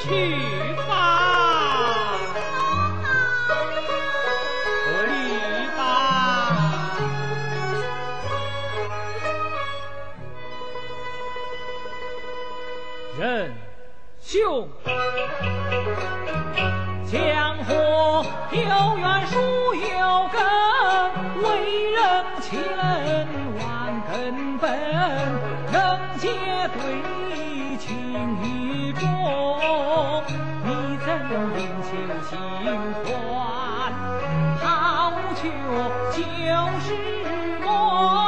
[0.00, 0.08] 去
[0.88, 2.16] 吧，
[4.86, 4.88] 回
[5.76, 5.80] 吧。
[13.18, 13.52] 仁
[14.22, 14.66] 兄，
[17.06, 19.59] 江河有远树
[31.30, 31.90] 你怎忍求
[32.24, 32.34] 心
[33.04, 33.94] 欢？
[34.58, 35.38] 好逑
[36.10, 36.18] 就
[36.80, 36.86] 是
[37.64, 38.19] 梦。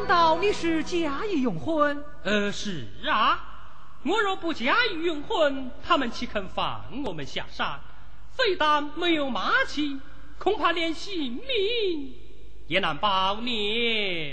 [0.00, 2.02] 难道你是假意用婚？
[2.22, 3.38] 呃，是啊，
[4.02, 7.78] 我若不假意用婚，他们岂肯放我们下山？
[8.32, 10.00] 非但没有马骑，
[10.38, 12.14] 恐怕连性命
[12.66, 14.32] 也难保呢。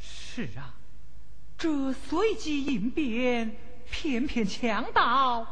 [0.00, 0.74] 是啊，
[1.56, 3.56] 这随机应变，
[3.88, 5.46] 偏偏强盗，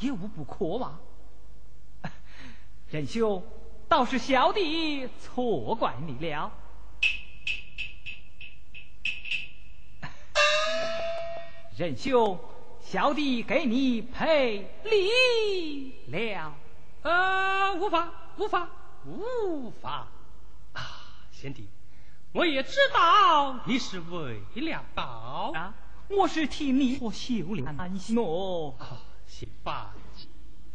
[0.00, 1.00] 也无不可嘛。
[2.90, 3.42] 仁兄，
[3.90, 6.52] 倒是小弟错怪你了。
[11.76, 12.38] 仁兄，
[12.80, 16.54] 小弟给你赔礼了。
[17.02, 18.08] 呃，无法，
[18.38, 18.68] 无法，
[19.04, 20.06] 无法
[20.72, 21.02] 啊！
[21.32, 21.66] 贤弟，
[22.30, 25.74] 我也知道你是为了报啊，
[26.08, 28.72] 我是替你我修炼安心哦。
[28.78, 29.92] 啊，行吧。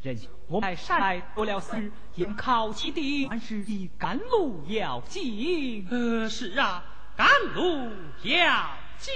[0.05, 0.15] 人
[0.47, 5.87] 我在山来多了事，应考起的还是以赶路要紧。
[5.89, 6.83] 呃，是啊，
[7.17, 7.89] 赶路
[8.21, 9.11] 要紧。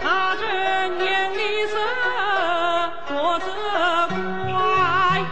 [0.00, 0.44] 他正
[1.04, 1.76] 眼里色，
[3.08, 3.46] 多责
[4.52, 5.26] 怪，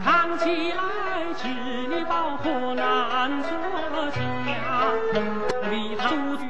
[0.00, 0.80] 扛起来
[1.34, 3.50] 织女包袱难作
[4.12, 4.20] 假，
[5.12, 5.45] 为他
[6.16, 6.42] 出去，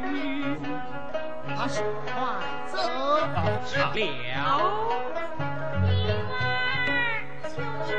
[1.57, 2.13] 他是快
[2.71, 2.79] 走
[3.67, 3.95] 上了。
[3.95, 3.99] 灵
[6.31, 6.33] 儿、
[7.43, 7.93] 秋儿，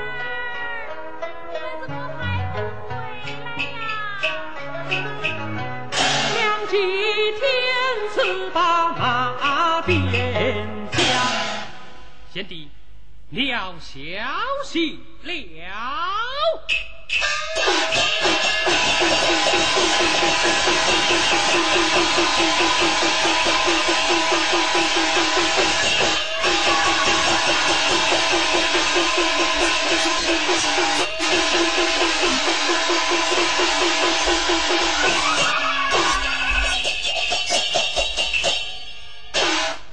[1.51, 2.19] 你们怎么还
[2.53, 2.55] 不
[3.57, 3.83] 回来
[4.87, 4.95] 呀？
[6.35, 6.73] 两几
[7.33, 7.39] 天
[8.13, 8.15] 次
[8.51, 8.57] 把
[8.93, 9.01] 马
[9.81, 9.91] 鞭
[10.91, 10.97] 将，
[12.33, 12.69] 贤弟，
[13.29, 13.91] 你要小
[14.63, 15.29] 心了。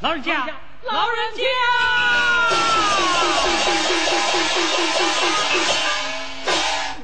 [0.00, 0.46] 老人家，
[0.82, 1.42] 老人家，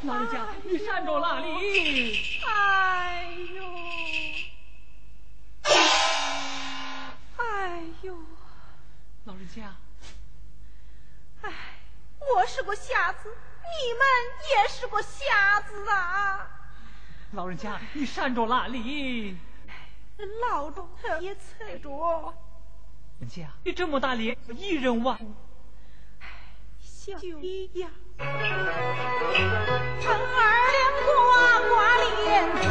[0.02, 2.09] 老人家，你站着那里？
[9.40, 9.74] 老人家，
[11.40, 11.50] 哎，
[12.18, 14.06] 我是个瞎子，你们
[14.50, 16.46] 也是个瞎子啊！
[17.32, 19.38] 老人家，你站着哪里？
[20.42, 20.86] 老中
[21.22, 22.34] 也踩着，
[23.18, 25.34] 人家，你这么大脸，一人万物。
[26.78, 28.26] 小一样，儿
[30.76, 32.28] 两挂挂连
[32.60, 32.68] 藤，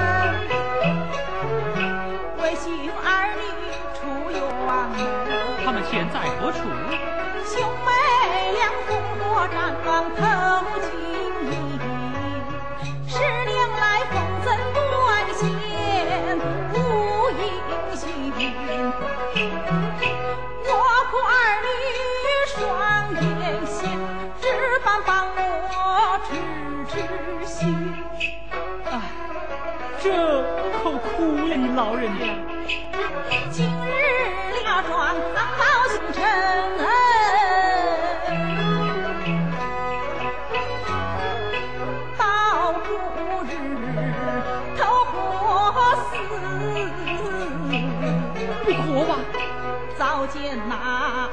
[6.07, 6.59] 在何处？
[7.45, 7.53] 兄
[7.83, 7.89] 妹
[8.53, 9.55] 俩风波展
[9.85, 10.21] 望透
[10.81, 10.87] 情
[11.49, 11.51] 意，
[13.07, 13.13] 十
[13.45, 13.51] 年
[13.81, 14.13] 来风
[14.43, 14.47] 尘
[15.07, 15.41] 万险
[16.73, 16.75] 无
[17.39, 17.41] 音
[17.95, 17.99] 信。
[20.65, 20.71] 我
[21.09, 21.29] 苦儿
[21.65, 21.67] 女
[22.47, 22.57] 双
[23.15, 23.23] 眼
[23.65, 23.77] 瞎，
[24.39, 24.43] 只
[24.83, 25.37] 盼帮我
[26.25, 26.29] 痴
[26.87, 26.93] 痴
[27.45, 27.51] 心。
[28.91, 28.93] 哎，
[29.99, 30.05] 这
[30.81, 31.07] 可苦
[31.47, 32.23] 了你老人家。
[50.19, 51.29] 早见那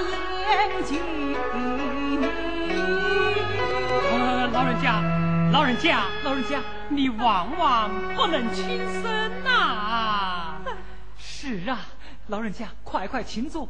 [0.00, 1.36] 严君。
[4.10, 5.02] 呃，老人家，
[5.52, 10.56] 老人家，老人家，你万万不能轻生呐！
[11.18, 11.80] 是啊，
[12.28, 13.68] 老人家，快快请坐。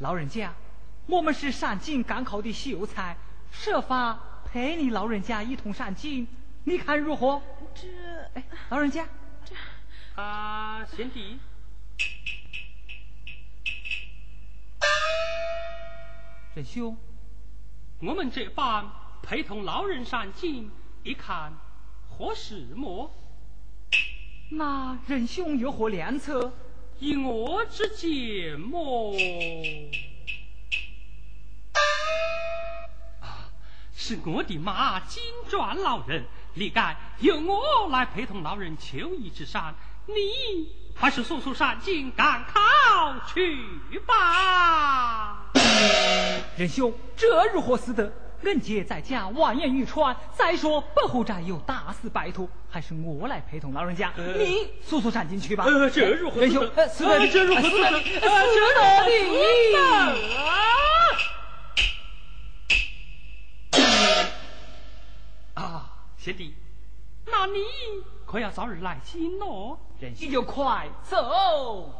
[0.00, 0.52] 老人家，
[1.06, 3.16] 我们是上京赶考的秀才，
[3.52, 4.18] 设法
[4.52, 6.26] 陪你老人家一同上京，
[6.64, 7.40] 你看如何？
[7.74, 7.88] 这，
[8.34, 9.08] 哎，老人家，
[9.46, 9.54] 这
[10.20, 11.38] 啊，贤弟，
[16.54, 16.94] 仁兄，
[18.00, 20.70] 我们这般陪同老人上京，
[21.02, 21.54] 一看
[22.10, 23.10] 合适么？
[24.50, 26.52] 那仁兄有何良策？
[26.98, 29.14] 以我之见么？
[34.04, 39.72] 是我的马金转老人，理该由我来陪同老人求医治伤。
[40.06, 40.14] 你
[40.92, 42.60] 还是速速上京赶考
[43.32, 43.56] 去
[44.04, 45.46] 吧。
[46.56, 48.12] 仁兄，这如何是得？
[48.42, 50.16] 恩姐在家，望眼欲穿。
[50.36, 54.12] 再说北后寨有大事拜托，还是我来陪同老人家。
[54.16, 55.62] 你速速上进去吧。
[55.64, 58.20] 呃，这如何仁兄，呃，是的，这如何是的，是
[66.22, 66.54] 贤弟，
[67.26, 67.58] 那你
[68.24, 69.76] 可要早日来京喽。
[69.98, 71.92] 仁兄就快走。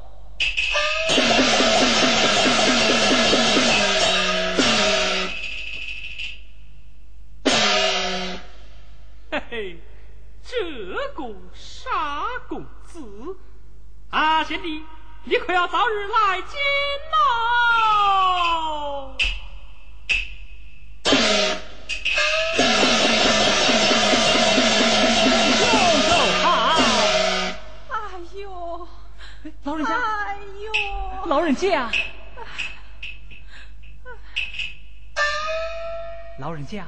[9.33, 9.77] 嘿嘿，
[10.45, 10.57] 这
[11.15, 13.01] 个傻公子
[14.11, 14.85] 啊，贤弟，
[15.25, 16.61] 你可要早日来京
[29.85, 31.91] 哎呦，老人家，
[36.39, 36.87] 老人家，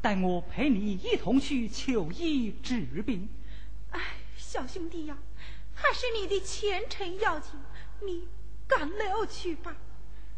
[0.00, 3.28] 带我陪你一同去求医治病。
[3.90, 4.00] 哎，
[4.36, 5.16] 小兄弟呀，
[5.74, 7.52] 还是你的前程要紧，
[8.00, 8.28] 你
[8.66, 9.74] 赶了去吧。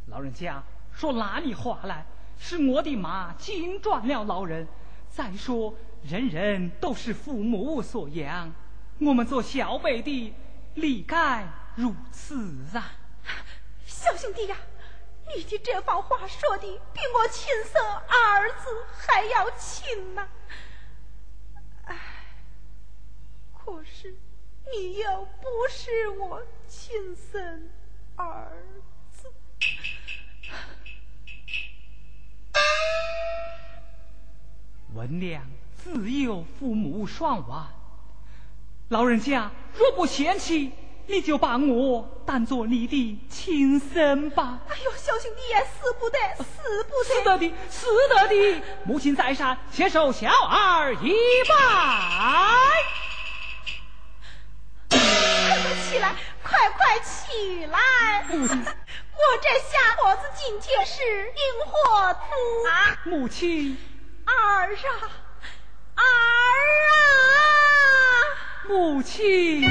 [0.07, 0.63] 老人家
[0.93, 2.05] 说哪里话来？
[2.37, 4.67] 是我的马惊转了老人。
[5.09, 8.53] 再说，人人都是父母所养，
[8.99, 10.35] 我们做小辈的，
[10.75, 11.47] 理该
[11.77, 12.37] 如此
[12.75, 12.93] 啊！
[13.87, 14.57] 小兄弟呀，
[15.35, 16.63] 你的这番话说的
[16.93, 20.29] 比我亲生儿子还要亲呐、
[21.85, 21.97] 唉，
[23.53, 24.15] 可是
[24.73, 27.71] 你又不是我亲生
[28.17, 28.53] 儿
[29.11, 29.33] 子。
[34.93, 35.43] 文亮
[35.75, 37.69] 自幼父母双亡，
[38.91, 40.73] 老人家若不嫌弃，
[41.07, 44.59] 你就把我当做你的亲生吧。
[44.69, 47.15] 哎呦，小兄弟呀，死不得，死不得！
[47.15, 51.15] 是的的，是的的，母亲在上，且受小儿一
[51.49, 51.55] 拜。
[54.89, 54.99] 快
[55.61, 58.25] 快起来，快快起来！
[58.29, 62.19] 母亲，我这下伙子今天是因祸子
[62.71, 62.99] 啊！
[63.05, 63.77] 母亲，
[64.25, 64.77] 儿啊，
[65.97, 66.03] 儿啊！
[68.69, 69.63] 母亲。